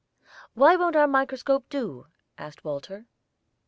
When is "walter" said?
2.65-3.05